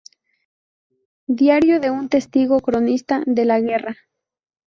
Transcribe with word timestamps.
Diario 1.27 1.79
de 1.79 1.91
un 1.91 2.09
testigo-cronista 2.09 3.21
de 3.27 3.45
la 3.45 3.59
guerra". 3.59 3.97